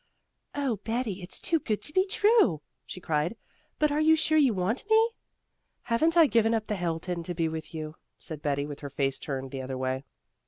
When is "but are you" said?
3.77-4.15